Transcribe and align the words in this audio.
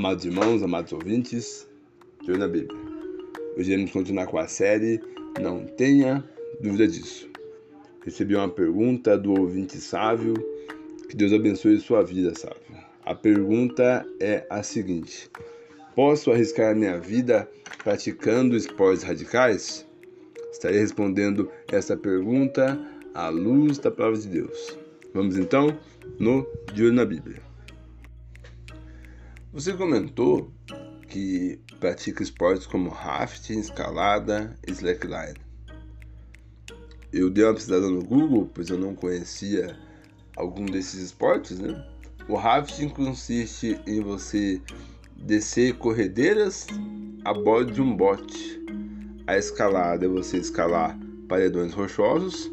Amados 0.00 0.24
irmãos, 0.24 0.62
amados 0.62 0.94
ouvintes, 0.94 1.68
de 2.22 2.32
na 2.32 2.48
Bíblia. 2.48 2.80
Hoje 3.54 3.70
iremos 3.70 3.90
continuar 3.90 4.28
com 4.28 4.38
a 4.38 4.46
série 4.46 4.98
Não 5.38 5.66
Tenha 5.66 6.24
Dúvida 6.58 6.88
Disso. 6.88 7.28
Recebi 8.02 8.34
uma 8.34 8.48
pergunta 8.48 9.18
do 9.18 9.38
ouvinte 9.38 9.76
sábio, 9.76 10.32
que 11.06 11.14
Deus 11.14 11.34
abençoe 11.34 11.78
sua 11.80 12.02
vida, 12.02 12.34
sábio. 12.34 12.82
A 13.04 13.14
pergunta 13.14 14.06
é 14.18 14.46
a 14.48 14.62
seguinte: 14.62 15.30
Posso 15.94 16.32
arriscar 16.32 16.72
a 16.72 16.74
minha 16.74 16.98
vida 16.98 17.46
praticando 17.84 18.56
esportes 18.56 19.02
radicais? 19.02 19.86
Estarei 20.50 20.80
respondendo 20.80 21.50
essa 21.70 21.94
pergunta 21.94 22.80
à 23.12 23.28
luz 23.28 23.76
da 23.76 23.90
palavra 23.90 24.18
de 24.18 24.28
Deus. 24.28 24.78
Vamos 25.12 25.36
então 25.36 25.78
no 26.18 26.46
Olho 26.72 26.90
na 26.90 27.04
Bíblia. 27.04 27.49
Você 29.52 29.72
comentou 29.72 30.52
que 31.08 31.58
pratica 31.80 32.22
esportes 32.22 32.68
como 32.68 32.88
rafting, 32.88 33.58
escalada 33.58 34.56
slackline. 34.68 35.36
Eu 37.12 37.28
dei 37.28 37.42
uma 37.42 37.54
pesquisada 37.54 37.90
no 37.90 38.00
Google, 38.04 38.48
pois 38.54 38.70
eu 38.70 38.78
não 38.78 38.94
conhecia 38.94 39.76
algum 40.36 40.64
desses 40.64 41.02
esportes, 41.02 41.58
né? 41.58 41.84
O 42.28 42.36
rafting 42.36 42.88
consiste 42.90 43.80
em 43.88 44.00
você 44.00 44.62
descer 45.16 45.76
corredeiras 45.78 46.68
a 47.24 47.34
bordo 47.34 47.72
de 47.72 47.82
um 47.82 47.96
bote. 47.96 48.64
A 49.26 49.36
escalada 49.36 50.04
é 50.04 50.08
você 50.08 50.36
escalar 50.36 50.96
paredões 51.28 51.74
rochosos. 51.74 52.48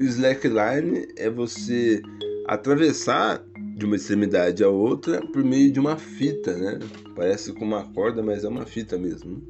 O 0.00 0.04
slackline 0.04 1.08
é 1.16 1.28
você 1.28 2.00
atravessar 2.46 3.44
de 3.78 3.86
uma 3.86 3.94
extremidade 3.94 4.64
à 4.64 4.68
outra 4.68 5.24
por 5.24 5.44
meio 5.44 5.70
de 5.70 5.78
uma 5.78 5.96
fita, 5.96 6.52
né? 6.56 6.80
Parece 7.14 7.52
com 7.52 7.64
uma 7.64 7.84
corda, 7.92 8.20
mas 8.20 8.42
é 8.42 8.48
uma 8.48 8.66
fita 8.66 8.98
mesmo. 8.98 9.40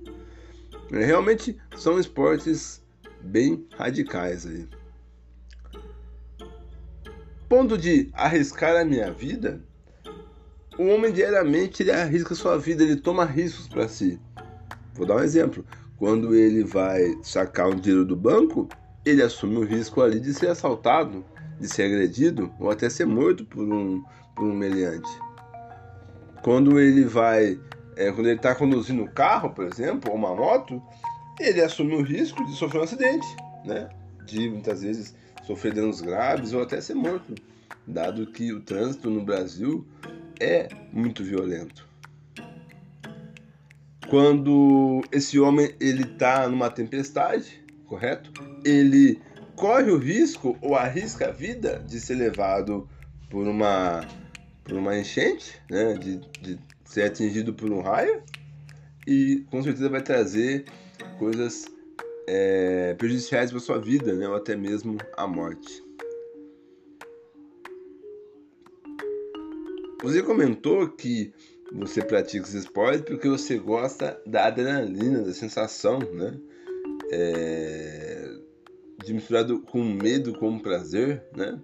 É, 0.92 1.02
realmente 1.02 1.56
são 1.78 1.98
esportes 1.98 2.82
bem 3.22 3.66
radicais 3.74 4.46
aí. 4.46 4.68
Ponto 7.48 7.78
de 7.78 8.10
arriscar 8.12 8.76
a 8.76 8.84
minha 8.84 9.10
vida, 9.10 9.64
o 10.78 10.84
homem 10.88 11.10
diariamente 11.10 11.82
ele 11.82 11.90
arrisca 11.90 12.34
sua 12.34 12.58
vida, 12.58 12.82
ele 12.82 12.96
toma 12.96 13.24
riscos 13.24 13.66
para 13.66 13.88
si. 13.88 14.20
Vou 14.92 15.06
dar 15.06 15.16
um 15.16 15.20
exemplo. 15.20 15.64
Quando 15.96 16.34
ele 16.34 16.64
vai 16.64 17.18
sacar 17.22 17.68
um 17.68 17.76
dinheiro 17.76 18.04
do 18.04 18.14
banco, 18.14 18.68
ele 19.06 19.22
assume 19.22 19.56
o 19.56 19.64
risco 19.64 20.02
ali 20.02 20.20
de 20.20 20.34
ser 20.34 20.48
assaltado, 20.48 21.24
de 21.60 21.68
ser 21.68 21.84
agredido 21.84 22.52
ou 22.58 22.70
até 22.70 22.88
ser 22.88 23.06
morto 23.06 23.44
por 23.44 23.62
um, 23.62 24.02
por 24.34 24.44
um 24.44 24.54
meliante. 24.54 25.08
Quando 26.42 26.78
ele 26.78 27.04
vai, 27.04 27.58
é, 27.96 28.12
quando 28.12 28.26
ele 28.26 28.36
está 28.36 28.54
conduzindo 28.54 29.02
um 29.02 29.06
carro, 29.06 29.50
por 29.50 29.64
exemplo, 29.64 30.10
ou 30.10 30.16
uma 30.16 30.34
moto, 30.34 30.82
ele 31.40 31.60
assume 31.60 31.94
o 31.94 32.02
risco 32.02 32.44
de 32.46 32.52
sofrer 32.54 32.80
um 32.80 32.84
acidente, 32.84 33.26
né? 33.64 33.88
De 34.24 34.48
muitas 34.48 34.82
vezes 34.82 35.14
sofrer 35.44 35.74
danos 35.74 36.00
graves 36.00 36.52
ou 36.52 36.62
até 36.62 36.80
ser 36.80 36.94
morto, 36.94 37.34
dado 37.86 38.26
que 38.26 38.52
o 38.52 38.60
trânsito 38.60 39.08
no 39.10 39.24
Brasil 39.24 39.86
é 40.40 40.68
muito 40.92 41.24
violento. 41.24 41.88
Quando 44.08 45.02
esse 45.12 45.38
homem 45.38 45.74
ele 45.80 46.02
está 46.02 46.48
numa 46.48 46.70
tempestade, 46.70 47.62
correto? 47.86 48.32
Ele 48.64 49.20
corre 49.58 49.90
o 49.90 49.98
risco 49.98 50.56
ou 50.62 50.76
arrisca 50.76 51.28
a 51.28 51.32
vida 51.32 51.82
de 51.86 52.00
ser 52.00 52.14
levado 52.14 52.88
por 53.28 53.46
uma 53.46 54.06
por 54.64 54.76
uma 54.76 54.98
enchente, 54.98 55.60
né, 55.70 55.94
de, 55.94 56.18
de 56.42 56.58
ser 56.84 57.04
atingido 57.04 57.54
por 57.54 57.70
um 57.70 57.80
raio 57.80 58.22
e 59.06 59.44
com 59.50 59.62
certeza 59.62 59.88
vai 59.88 60.02
trazer 60.02 60.66
coisas 61.18 61.64
é, 62.28 62.94
prejudiciais 62.94 63.50
para 63.50 63.60
sua 63.60 63.78
vida, 63.78 64.12
né, 64.12 64.28
ou 64.28 64.34
até 64.34 64.54
mesmo 64.54 64.98
a 65.16 65.26
morte. 65.26 65.82
Você 70.02 70.22
comentou 70.22 70.86
que 70.88 71.32
você 71.72 72.02
pratica 72.02 72.44
os 72.44 72.52
esportes 72.52 73.00
porque 73.00 73.28
você 73.28 73.58
gosta 73.58 74.20
da 74.26 74.46
adrenalina, 74.46 75.22
da 75.22 75.32
sensação, 75.32 75.98
né? 75.98 76.38
É, 77.10 78.07
de 79.08 79.14
misturado 79.14 79.60
com 79.60 79.82
medo 79.82 80.38
com 80.38 80.58
prazer, 80.58 81.24
né? 81.34 81.58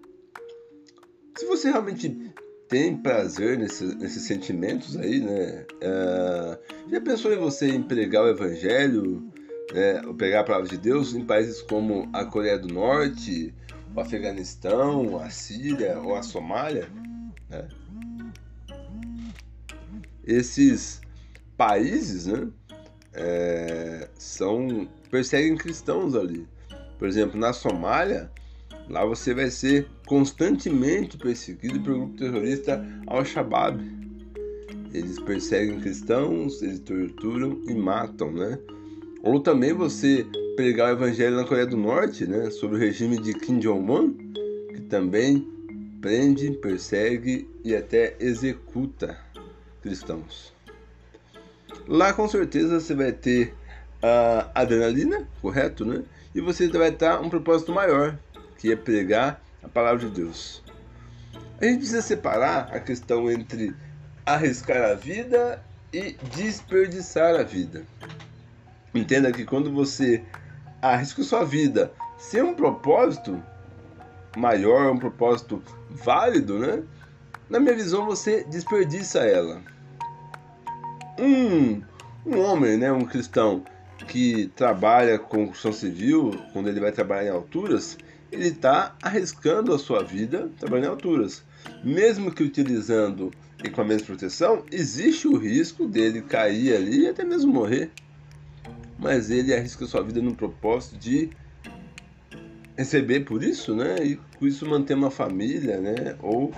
Se 1.36 1.44
você 1.44 1.70
realmente 1.70 2.32
tem 2.68 2.96
prazer 2.96 3.58
nesse, 3.58 3.84
nesses 3.96 4.22
sentimentos 4.22 4.96
aí, 4.96 5.20
né? 5.20 5.66
Uh, 5.74 6.90
já 6.90 7.00
pensou 7.02 7.32
em 7.32 7.36
você 7.36 7.68
em 7.68 7.82
pregar 7.82 8.24
o 8.24 8.28
evangelho, 8.28 9.30
né? 9.74 10.00
pregar 10.16 10.40
a 10.40 10.44
palavra 10.44 10.68
de 10.68 10.78
Deus 10.78 11.14
em 11.14 11.24
países 11.24 11.60
como 11.60 12.08
a 12.14 12.24
Coreia 12.24 12.58
do 12.58 12.72
Norte, 12.72 13.54
o 13.94 14.00
Afeganistão, 14.00 15.18
a 15.18 15.28
Síria 15.28 16.00
ou 16.00 16.14
a 16.14 16.22
Somália? 16.22 16.88
Né? 17.50 17.68
Esses 20.24 21.02
países, 21.58 22.26
né? 22.26 22.48
É, 23.12 24.08
são 24.16 24.88
perseguem 25.10 25.56
cristãos 25.56 26.14
ali. 26.14 26.48
Por 26.98 27.08
exemplo, 27.08 27.38
na 27.38 27.52
Somália, 27.52 28.30
Lá 28.88 29.04
você 29.04 29.32
vai 29.32 29.50
ser 29.50 29.88
constantemente 30.06 31.16
perseguido 31.16 31.80
pelo 31.80 32.00
grupo 32.00 32.18
terrorista 32.18 32.84
Al-Shabaab. 33.06 33.80
Eles 34.92 35.18
perseguem 35.20 35.80
cristãos, 35.80 36.62
eles 36.62 36.80
torturam 36.80 37.60
e 37.66 37.74
matam, 37.74 38.30
né? 38.30 38.58
Ou 39.22 39.40
também 39.40 39.72
você 39.72 40.26
pregar 40.54 40.90
o 40.90 40.96
evangelho 40.96 41.36
na 41.36 41.44
Coreia 41.44 41.66
do 41.66 41.76
Norte, 41.76 42.26
né? 42.26 42.50
Sobre 42.50 42.76
o 42.76 42.78
regime 42.78 43.18
de 43.18 43.32
Kim 43.32 43.58
Jong-un, 43.58 44.12
que 44.74 44.82
também 44.82 45.48
prende, 46.00 46.50
persegue 46.50 47.48
e 47.64 47.74
até 47.74 48.14
executa 48.20 49.18
cristãos. 49.82 50.52
Lá 51.88 52.12
com 52.12 52.28
certeza 52.28 52.78
você 52.78 52.94
vai 52.94 53.12
ter 53.12 53.54
a 54.02 54.50
adrenalina, 54.54 55.26
correto, 55.40 55.84
né? 55.86 56.04
E 56.34 56.40
você 56.40 56.68
vai 56.68 56.88
estar 56.88 57.20
um 57.20 57.30
propósito 57.30 57.72
maior, 57.72 58.18
que 58.58 58.72
é 58.72 58.76
pregar 58.76 59.40
a 59.62 59.68
palavra 59.68 60.08
de 60.08 60.10
Deus. 60.10 60.64
A 61.60 61.64
gente 61.64 61.78
precisa 61.78 62.02
separar 62.02 62.74
a 62.74 62.80
questão 62.80 63.30
entre 63.30 63.74
arriscar 64.26 64.90
a 64.90 64.94
vida 64.94 65.64
e 65.92 66.16
desperdiçar 66.34 67.36
a 67.36 67.44
vida. 67.44 67.84
Entenda 68.92 69.30
que 69.30 69.44
quando 69.44 69.72
você 69.72 70.24
arrisca 70.82 71.22
sua 71.22 71.44
vida 71.44 71.92
sem 72.18 72.42
um 72.42 72.54
propósito 72.54 73.40
maior, 74.36 74.90
um 74.90 74.98
propósito 74.98 75.62
válido, 75.88 76.58
né? 76.58 76.82
Na 77.48 77.60
minha 77.60 77.76
visão, 77.76 78.06
você 78.06 78.42
desperdiça 78.44 79.20
ela. 79.20 79.62
Um, 81.18 81.80
um 82.26 82.40
homem, 82.40 82.76
né, 82.76 82.90
um 82.90 83.04
cristão 83.04 83.64
que 84.08 84.48
trabalha 84.56 85.18
com 85.18 85.46
construção 85.46 85.72
civil, 85.72 86.32
quando 86.52 86.68
ele 86.68 86.80
vai 86.80 86.92
trabalhar 86.92 87.26
em 87.26 87.30
alturas, 87.30 87.96
ele 88.30 88.48
está 88.48 88.96
arriscando 89.00 89.72
a 89.72 89.78
sua 89.78 90.02
vida 90.02 90.50
trabalhando 90.58 90.86
em 90.86 90.90
alturas. 90.90 91.42
Mesmo 91.82 92.32
que 92.32 92.42
utilizando 92.42 93.30
equipamentos 93.60 94.02
de 94.02 94.06
proteção, 94.06 94.64
existe 94.70 95.28
o 95.28 95.36
risco 95.36 95.86
dele 95.86 96.20
cair 96.22 96.74
ali 96.74 97.02
e 97.02 97.08
até 97.08 97.24
mesmo 97.24 97.52
morrer. 97.52 97.90
Mas 98.98 99.30
ele 99.30 99.54
arrisca 99.54 99.84
a 99.84 99.88
sua 99.88 100.02
vida 100.02 100.20
no 100.20 100.34
propósito 100.34 100.96
de 100.98 101.30
receber 102.76 103.20
por 103.20 103.42
isso, 103.42 103.74
né? 103.74 103.96
E 104.02 104.16
com 104.38 104.46
isso 104.46 104.66
manter 104.66 104.94
uma 104.94 105.10
família, 105.10 105.80
né? 105.80 106.16
Ou 106.20 106.52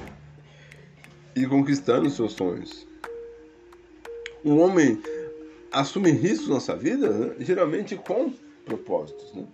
ir 1.35 1.49
conquistando 1.49 2.09
seus 2.11 2.33
sonhos. 2.33 2.87
Um 4.45 4.59
homem 4.59 5.01
assume 5.77 6.11
riscos 6.11 6.49
na 6.49 6.61
sua 6.61 6.75
vida, 6.75 7.11
né? 7.11 7.37
geralmente 7.41 7.97
com 7.97 8.33
propósitos, 8.65 9.33
né? 9.35 9.47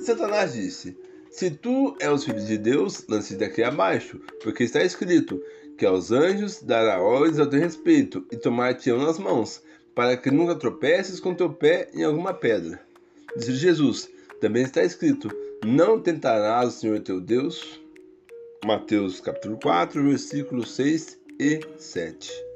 Satanás 0.00 0.52
disse: 0.52 0.96
Se 1.30 1.50
tu 1.50 1.96
és 1.98 2.22
o 2.22 2.24
filho 2.26 2.44
de 2.44 2.58
Deus, 2.58 3.04
lance 3.08 3.34
daqui 3.36 3.62
abaixo, 3.62 4.20
porque 4.42 4.64
está 4.64 4.82
escrito 4.82 5.42
que 5.76 5.86
aos 5.86 6.12
anjos 6.12 6.62
dará 6.62 7.00
ordens 7.00 7.38
ao 7.38 7.46
teu 7.46 7.60
respeito 7.60 8.26
e 8.30 8.36
tomar-te-ão 8.36 8.98
nas 8.98 9.18
mãos, 9.18 9.62
para 9.94 10.16
que 10.16 10.30
nunca 10.30 10.54
tropeces 10.54 11.18
com 11.18 11.34
teu 11.34 11.50
pé 11.50 11.90
em 11.94 12.04
alguma 12.04 12.34
pedra. 12.34 12.80
Disse 13.36 13.54
Jesus: 13.54 14.08
Também 14.40 14.62
está 14.62 14.82
escrito: 14.82 15.30
Não 15.64 15.98
tentarás 16.00 16.68
o 16.68 16.78
Senhor 16.78 17.00
teu 17.00 17.20
Deus. 17.20 17.80
Mateus 18.64 19.20
capítulo 19.20 19.58
4, 19.62 20.02
versículos 20.04 20.74
6 20.74 21.18
e 21.38 21.60
7. 21.78 22.49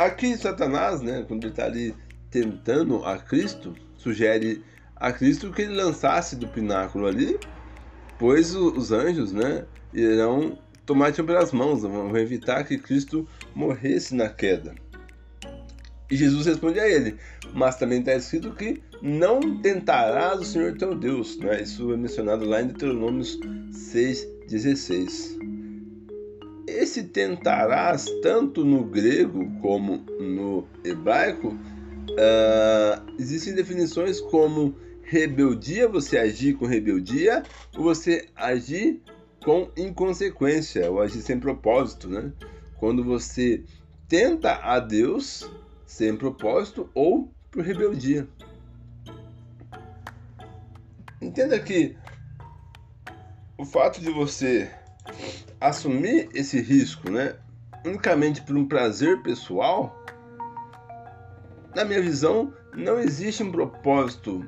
Aqui 0.00 0.34
Satanás, 0.34 1.02
né, 1.02 1.26
quando 1.28 1.44
ele 1.44 1.52
está 1.52 1.66
ali 1.66 1.94
tentando 2.30 3.04
a 3.04 3.18
Cristo, 3.18 3.74
sugere 3.98 4.64
a 4.96 5.12
Cristo 5.12 5.52
que 5.52 5.60
ele 5.60 5.74
lançasse 5.74 6.36
do 6.36 6.48
pináculo 6.48 7.06
ali, 7.06 7.38
pois 8.18 8.54
os 8.54 8.92
anjos, 8.92 9.30
né, 9.30 9.66
irão 9.92 10.58
tomar 10.86 11.12
pelas 11.12 11.52
mãos, 11.52 11.82
vão 11.82 12.16
evitar 12.16 12.64
que 12.64 12.78
Cristo 12.78 13.28
morresse 13.54 14.14
na 14.14 14.30
queda. 14.30 14.74
E 16.10 16.16
Jesus 16.16 16.46
responde 16.46 16.80
a 16.80 16.88
ele: 16.88 17.18
Mas 17.52 17.76
também 17.76 17.98
está 17.98 18.14
escrito 18.14 18.52
que 18.52 18.82
não 19.02 19.60
tentarás 19.60 20.40
o 20.40 20.44
Senhor 20.46 20.78
teu 20.78 20.94
Deus. 20.94 21.36
Né? 21.36 21.60
Isso 21.60 21.92
é 21.92 21.96
mencionado 21.98 22.46
lá 22.46 22.62
em 22.62 22.68
Deuteronômios 22.68 23.38
6,16. 23.70 25.49
Esse 26.80 27.02
tentarás, 27.02 28.06
tanto 28.22 28.64
no 28.64 28.82
grego 28.84 29.50
como 29.60 29.98
no 30.18 30.66
hebraico, 30.82 31.48
uh, 31.48 33.12
existem 33.18 33.54
definições 33.54 34.18
como 34.18 34.74
rebeldia, 35.02 35.86
você 35.86 36.16
agir 36.16 36.54
com 36.54 36.64
rebeldia, 36.64 37.42
ou 37.76 37.84
você 37.84 38.30
agir 38.34 39.02
com 39.44 39.70
inconsequência, 39.76 40.90
ou 40.90 41.02
agir 41.02 41.20
sem 41.20 41.38
propósito, 41.38 42.08
né? 42.08 42.32
Quando 42.78 43.04
você 43.04 43.62
tenta 44.08 44.54
a 44.54 44.80
Deus 44.80 45.50
sem 45.84 46.16
propósito 46.16 46.88
ou 46.94 47.30
por 47.50 47.62
rebeldia. 47.62 48.26
Entenda 51.20 51.60
que 51.60 51.94
o 53.58 53.66
fato 53.66 54.00
de 54.00 54.10
você 54.10 54.79
assumir 55.60 56.28
esse 56.34 56.60
risco, 56.60 57.10
né, 57.10 57.36
unicamente 57.84 58.42
por 58.42 58.56
um 58.56 58.66
prazer 58.66 59.22
pessoal, 59.22 60.04
na 61.74 61.84
minha 61.84 62.02
visão, 62.02 62.52
não 62.74 62.98
existe 62.98 63.42
um 63.42 63.52
propósito 63.52 64.44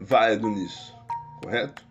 válido 0.00 0.48
nisso, 0.48 0.94
correto? 1.42 1.84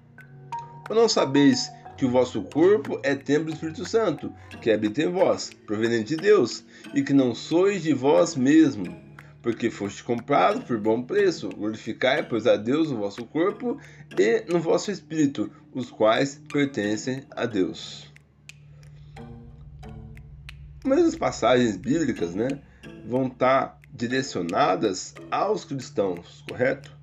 Ou 0.90 0.96
não 0.96 1.08
sabeis 1.08 1.72
que 1.98 2.06
o 2.06 2.10
vosso 2.10 2.42
corpo 2.44 3.00
é 3.04 3.14
templo 3.14 3.46
do 3.46 3.54
Espírito 3.54 3.86
Santo, 3.86 4.34
que 4.62 4.72
habita 4.72 5.04
em 5.04 5.12
vós, 5.12 5.52
proveniente 5.68 6.16
de 6.16 6.18
Deus, 6.18 6.64
e 6.94 7.04
que 7.04 7.14
não 7.14 7.36
sois 7.36 7.84
de 7.84 7.94
vós 7.94 8.36
mesmo, 8.36 9.09
porque 9.42 9.70
foste 9.70 10.04
comprado 10.04 10.62
por 10.62 10.78
bom 10.78 11.02
preço. 11.02 11.50
Glorificai, 11.50 12.28
pois, 12.28 12.46
a 12.46 12.56
Deus 12.56 12.92
o 12.92 12.98
vosso 12.98 13.26
corpo 13.26 13.80
e 14.18 14.44
no 14.52 14.60
vosso 14.60 14.92
espírito, 14.92 15.52
os 15.74 15.90
quais 15.90 16.42
pertencem 16.52 17.24
a 17.32 17.46
Deus. 17.46 18.12
Mas 20.84 21.06
as 21.06 21.16
passagens 21.16 21.78
bíblicas 21.78 22.34
né, 22.34 22.48
vão 23.06 23.28
estar 23.28 23.80
direcionadas 23.94 25.14
aos 25.30 25.66
cristãos, 25.66 26.44
correto? 26.48 26.98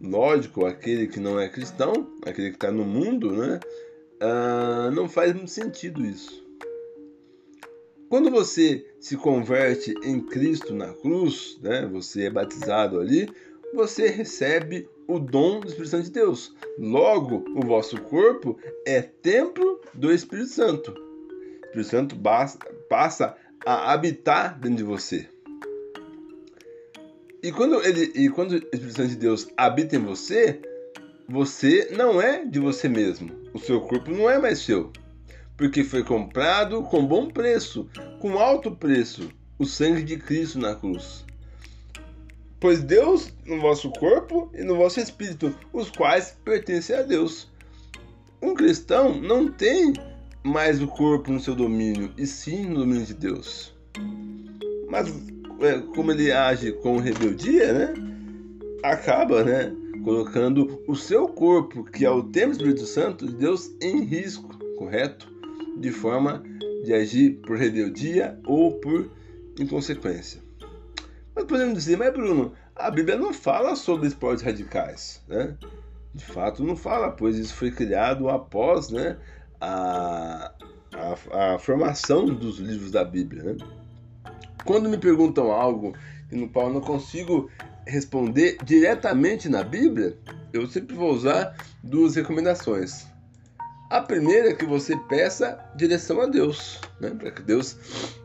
Lógico, 0.00 0.66
aquele 0.66 1.08
que 1.08 1.18
não 1.18 1.40
é 1.40 1.48
cristão, 1.48 1.92
aquele 2.24 2.50
que 2.50 2.56
está 2.56 2.70
no 2.70 2.84
mundo, 2.84 3.32
né, 3.32 3.58
uh, 4.22 4.90
não 4.90 5.08
faz 5.08 5.34
muito 5.34 5.50
sentido 5.50 6.04
isso. 6.04 6.45
Quando 8.08 8.30
você 8.30 8.86
se 9.00 9.16
converte 9.16 9.92
em 10.02 10.20
Cristo 10.20 10.72
na 10.72 10.92
cruz, 10.92 11.58
né, 11.60 11.88
você 11.90 12.26
é 12.26 12.30
batizado 12.30 13.00
ali, 13.00 13.28
você 13.74 14.08
recebe 14.08 14.88
o 15.08 15.18
dom 15.18 15.60
do 15.60 15.66
Espírito 15.66 15.90
Santo 15.90 16.04
de 16.04 16.12
Deus. 16.12 16.54
Logo, 16.78 17.44
o 17.54 17.66
vosso 17.66 18.00
corpo 18.02 18.56
é 18.86 19.02
templo 19.02 19.80
do 19.92 20.12
Espírito 20.12 20.48
Santo. 20.48 20.92
O 20.92 21.66
Espírito 21.66 21.90
Santo 21.90 22.16
passa 22.88 23.36
a 23.64 23.92
habitar 23.92 24.58
dentro 24.58 24.78
de 24.78 24.84
você. 24.84 25.28
E 27.42 27.50
quando, 27.50 27.82
ele, 27.84 28.12
e 28.14 28.28
quando 28.28 28.52
o 28.52 28.56
Espírito 28.56 28.96
Santo 28.96 29.08
de 29.08 29.16
Deus 29.16 29.48
habita 29.56 29.96
em 29.96 30.04
você, 30.04 30.60
você 31.28 31.88
não 31.96 32.20
é 32.20 32.44
de 32.44 32.60
você 32.60 32.88
mesmo. 32.88 33.30
O 33.52 33.58
seu 33.58 33.80
corpo 33.80 34.12
não 34.12 34.30
é 34.30 34.38
mais 34.38 34.60
seu. 34.60 34.92
Porque 35.56 35.82
foi 35.82 36.02
comprado 36.02 36.82
com 36.82 37.06
bom 37.06 37.28
preço, 37.28 37.88
com 38.20 38.38
alto 38.38 38.70
preço, 38.70 39.30
o 39.58 39.64
sangue 39.64 40.02
de 40.02 40.16
Cristo 40.16 40.58
na 40.58 40.74
cruz. 40.74 41.24
Pois 42.60 42.82
Deus 42.82 43.32
no 43.46 43.60
vosso 43.60 43.90
corpo 43.90 44.50
e 44.54 44.62
no 44.62 44.76
vosso 44.76 45.00
espírito, 45.00 45.54
os 45.72 45.90
quais 45.90 46.36
pertencem 46.44 46.96
a 46.96 47.02
Deus. 47.02 47.48
Um 48.42 48.54
cristão 48.54 49.20
não 49.20 49.50
tem 49.50 49.92
mais 50.42 50.82
o 50.82 50.86
corpo 50.86 51.32
no 51.32 51.40
seu 51.40 51.54
domínio, 51.54 52.12
e 52.16 52.26
sim 52.26 52.66
no 52.66 52.80
domínio 52.80 53.06
de 53.06 53.14
Deus. 53.14 53.74
Mas 54.88 55.08
é, 55.60 55.78
como 55.94 56.12
ele 56.12 56.30
age 56.30 56.72
com 56.72 56.98
rebeldia, 56.98 57.72
né? 57.72 57.94
Acaba, 58.82 59.42
né? 59.42 59.74
colocando 60.06 60.80
o 60.86 60.94
seu 60.94 61.26
corpo, 61.26 61.82
que 61.82 62.04
é 62.04 62.10
o 62.10 62.22
templo 62.22 62.56
do 62.56 62.68
Espírito 62.68 62.86
Santo 62.86 63.26
de 63.26 63.34
Deus, 63.34 63.72
em 63.82 64.04
risco, 64.04 64.56
correto? 64.78 65.35
De 65.78 65.90
forma 65.90 66.42
de 66.84 66.92
agir 66.92 67.40
por 67.46 67.56
rebeldia 67.56 68.38
ou 68.46 68.78
por 68.80 69.10
inconsequência. 69.58 70.40
Mas 71.34 71.44
podemos 71.44 71.74
dizer, 71.74 71.96
mas 71.96 72.12
Bruno, 72.12 72.52
a 72.74 72.90
Bíblia 72.90 73.16
não 73.16 73.32
fala 73.32 73.76
sobre 73.76 74.06
esportes 74.06 74.42
radicais, 74.44 75.22
né? 75.28 75.56
De 76.14 76.24
fato, 76.24 76.64
não 76.64 76.76
fala, 76.76 77.10
pois 77.10 77.36
isso 77.36 77.54
foi 77.54 77.70
criado 77.70 78.30
após 78.30 78.88
né, 78.88 79.18
a, 79.60 80.50
a, 80.94 81.54
a 81.54 81.58
formação 81.58 82.24
dos 82.24 82.58
livros 82.58 82.90
da 82.90 83.04
Bíblia. 83.04 83.42
Né? 83.42 83.56
Quando 84.64 84.88
me 84.88 84.96
perguntam 84.96 85.52
algo 85.52 85.94
no 86.32 86.48
qual 86.48 86.68
eu 86.68 86.74
não 86.74 86.80
consigo 86.80 87.50
responder 87.86 88.56
diretamente 88.64 89.48
na 89.48 89.62
Bíblia, 89.62 90.16
eu 90.54 90.66
sempre 90.66 90.96
vou 90.96 91.12
usar 91.12 91.54
duas 91.82 92.16
recomendações. 92.16 93.06
A 93.90 94.00
primeira 94.00 94.50
é 94.50 94.54
que 94.54 94.64
você 94.64 94.96
peça 94.96 95.58
direção 95.76 96.20
a 96.20 96.26
Deus, 96.26 96.80
né? 97.00 97.10
para 97.10 97.30
que 97.30 97.42
Deus 97.42 97.76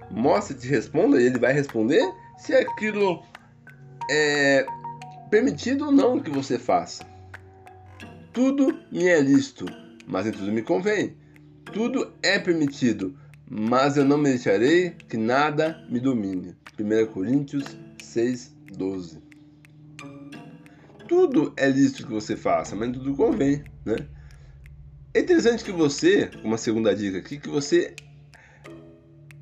mostre, 0.09 0.57
te 0.57 0.67
responda 0.67 1.21
e 1.21 1.25
Ele 1.25 1.37
vai 1.37 1.53
responder 1.53 2.01
se 2.37 2.53
aquilo 2.53 3.23
é 4.09 4.65
permitido 5.29 5.85
ou 5.85 5.91
não 5.91 6.19
que 6.19 6.31
você 6.31 6.57
faça. 6.57 7.05
Tudo 8.33 8.79
me 8.91 9.07
é 9.07 9.21
lícito, 9.21 9.65
mas 10.07 10.25
em 10.25 10.31
tudo 10.31 10.51
me 10.51 10.61
convém. 10.61 11.15
Tudo 11.71 12.11
é 12.23 12.39
permitido, 12.39 13.15
mas 13.47 13.97
eu 13.97 14.05
não 14.05 14.17
me 14.17 14.29
deixarei 14.29 14.91
que 15.07 15.17
nada 15.17 15.85
me 15.89 15.99
domine. 15.99 16.55
1 16.79 17.11
Coríntios 17.11 17.77
6, 18.01 18.55
12 18.73 19.31
tudo 21.11 21.51
é 21.57 21.67
lícito 21.69 22.07
que 22.07 22.13
você 22.13 22.37
faça, 22.37 22.73
mas 22.73 22.93
tudo 22.93 23.13
convém, 23.13 23.61
né? 23.83 23.97
É 25.13 25.19
interessante 25.19 25.65
que 25.65 25.73
você, 25.73 26.29
uma 26.41 26.57
segunda 26.57 26.95
dica 26.95 27.17
aqui, 27.17 27.37
que 27.37 27.49
você 27.49 27.93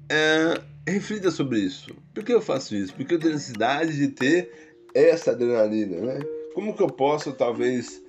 é, 0.10 0.60
reflita 0.88 1.30
sobre 1.30 1.60
isso. 1.60 1.96
Por 2.12 2.24
que 2.24 2.34
eu 2.34 2.42
faço 2.42 2.76
isso? 2.76 2.92
Porque 2.96 3.14
eu 3.14 3.20
tenho 3.20 3.34
necessidade 3.34 3.96
de 3.96 4.08
ter 4.08 4.52
essa 4.96 5.30
adrenalina, 5.30 5.98
né? 5.98 6.20
Como 6.56 6.76
que 6.76 6.82
eu 6.82 6.88
posso, 6.88 7.34
talvez, 7.34 8.02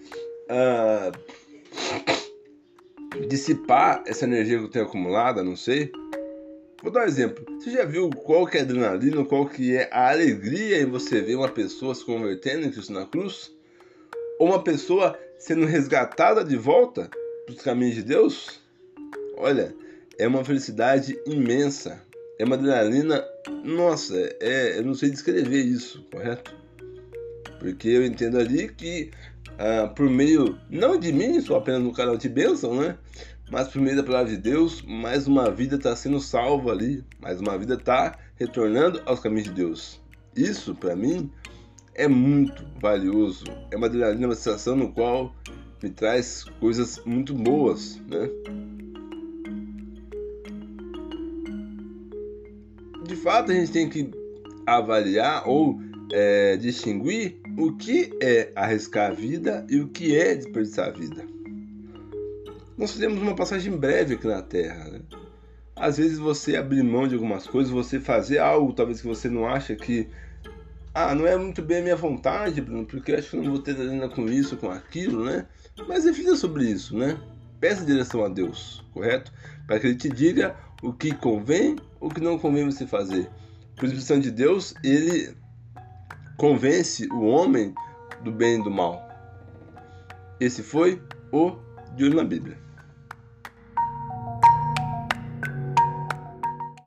uh, 0.48 1.12
dissipar 3.28 4.02
essa 4.06 4.24
energia 4.24 4.56
que 4.56 4.64
eu 4.64 4.70
tenho 4.70 4.86
acumulada, 4.86 5.44
não 5.44 5.54
sei. 5.54 5.92
Vou 6.82 6.90
dar 6.90 7.02
um 7.02 7.08
exemplo. 7.08 7.44
Você 7.58 7.72
já 7.72 7.84
viu 7.84 8.08
qual 8.08 8.46
que 8.46 8.56
é 8.56 8.60
a 8.60 8.64
adrenalina, 8.64 9.22
qual 9.26 9.46
que 9.46 9.76
é 9.76 9.86
a 9.92 10.08
alegria 10.08 10.80
em 10.80 10.86
você 10.86 11.20
ver 11.20 11.34
uma 11.34 11.50
pessoa 11.50 11.94
se 11.94 12.06
convertendo 12.06 12.66
em 12.66 12.70
Cristo 12.70 12.94
na 12.94 13.04
cruz? 13.04 13.52
Ou 14.38 14.46
uma 14.48 14.64
pessoa 14.64 15.18
sendo 15.38 15.66
resgatada 15.66 16.42
de 16.42 16.56
volta 16.56 17.10
para 17.50 17.58
os 17.58 17.62
caminhos 17.62 17.96
de 17.96 18.02
Deus? 18.02 18.60
Olha, 19.36 19.74
é 20.18 20.26
uma 20.26 20.44
felicidade 20.44 21.18
imensa. 21.26 22.02
É 22.38 22.44
uma 22.44 22.56
adrenalina, 22.56 23.22
nossa, 23.64 24.16
é, 24.40 24.78
eu 24.78 24.84
não 24.84 24.94
sei 24.94 25.10
descrever 25.10 25.60
isso, 25.62 26.02
correto? 26.10 26.56
Porque 27.58 27.88
eu 27.88 28.04
entendo 28.06 28.38
ali 28.38 28.68
que 28.68 29.10
ah, 29.58 29.88
por 29.88 30.08
meio, 30.08 30.58
não 30.70 30.98
de 30.98 31.12
mim, 31.12 31.38
sou 31.40 31.56
apenas 31.56 31.82
um 31.82 31.92
canal 31.92 32.16
de 32.16 32.28
bênção, 32.30 32.80
né? 32.80 32.96
Mas 33.50 33.68
por 33.68 33.82
meio 33.82 33.96
da 33.96 34.02
palavra 34.02 34.30
de 34.30 34.38
Deus, 34.38 34.80
mais 34.82 35.26
uma 35.26 35.50
vida 35.50 35.76
está 35.76 35.94
sendo 35.94 36.18
salva 36.20 36.70
ali, 36.70 37.04
mais 37.20 37.40
uma 37.40 37.58
vida 37.58 37.74
está 37.74 38.16
retornando 38.36 39.02
aos 39.04 39.20
caminhos 39.20 39.48
de 39.48 39.52
Deus. 39.52 40.00
Isso, 40.34 40.74
para 40.74 40.96
mim, 40.96 41.30
é 41.94 42.08
muito 42.08 42.64
valioso. 42.80 43.44
É 43.70 43.76
uma 43.76 43.86
adrenalina, 43.86 44.28
uma 44.28 44.34
sensação 44.34 44.76
no 44.76 44.92
qual 44.92 45.34
me 45.82 45.90
traz 45.90 46.44
coisas 46.60 47.00
muito 47.04 47.34
boas, 47.34 48.00
né? 48.08 48.28
De 53.06 53.16
fato, 53.16 53.50
a 53.50 53.54
gente 53.54 53.72
tem 53.72 53.88
que 53.88 54.10
avaliar 54.66 55.48
ou 55.48 55.80
é, 56.12 56.56
distinguir 56.56 57.40
o 57.58 57.76
que 57.76 58.10
é 58.22 58.52
arriscar 58.54 59.10
a 59.10 59.14
vida 59.14 59.66
e 59.68 59.80
o 59.80 59.88
que 59.88 60.16
é 60.16 60.34
desperdiçar 60.34 60.88
a 60.88 60.92
vida 60.92 61.30
nós 62.80 62.92
fizemos 62.92 63.20
uma 63.20 63.34
passagem 63.34 63.76
breve 63.76 64.14
aqui 64.14 64.26
na 64.26 64.40
Terra. 64.40 64.88
Né? 64.88 65.00
Às 65.76 65.98
vezes 65.98 66.18
você 66.18 66.56
abrir 66.56 66.82
mão 66.82 67.06
de 67.06 67.14
algumas 67.14 67.46
coisas, 67.46 67.70
você 67.70 68.00
fazer 68.00 68.38
algo 68.38 68.72
talvez 68.72 69.02
que 69.02 69.06
você 69.06 69.28
não 69.28 69.46
acha 69.46 69.76
que 69.76 70.08
ah, 70.92 71.14
não 71.14 71.26
é 71.26 71.36
muito 71.36 71.62
bem 71.62 71.78
a 71.78 71.82
minha 71.82 71.96
vontade, 71.96 72.60
Bruno, 72.60 72.84
porque 72.84 73.12
eu 73.12 73.18
acho 73.18 73.30
que 73.30 73.36
não 73.36 73.44
vou 73.44 73.58
ter 73.60 73.72
adrenalina 73.72 74.08
com 74.08 74.26
isso, 74.26 74.56
com 74.56 74.70
aquilo, 74.70 75.24
né? 75.24 75.46
Mas 75.88 76.04
reflita 76.04 76.36
sobre 76.36 76.64
isso, 76.64 76.96
né? 76.96 77.18
peça 77.60 77.84
direção 77.84 78.24
a 78.24 78.28
Deus, 78.28 78.82
correto? 78.92 79.30
Para 79.66 79.78
que 79.78 79.86
Ele 79.86 79.96
te 79.96 80.08
diga 80.08 80.56
o 80.82 80.92
que 80.92 81.14
convém, 81.14 81.76
o 82.00 82.08
que 82.08 82.20
não 82.20 82.38
convém 82.38 82.64
você 82.64 82.86
fazer. 82.86 83.28
O 83.70 83.84
Espírito 83.84 84.00
Santo 84.00 84.22
de 84.22 84.30
Deus, 84.30 84.74
ele 84.82 85.34
convence 86.36 87.06
o 87.12 87.22
homem 87.26 87.74
do 88.24 88.32
bem 88.32 88.60
e 88.60 88.64
do 88.64 88.70
mal. 88.70 89.08
Esse 90.40 90.62
foi 90.62 91.02
o 91.30 91.56
De 91.94 92.08
na 92.10 92.24
Bíblia. 92.24 92.58